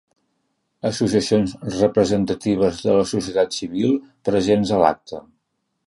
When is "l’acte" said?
4.87-5.27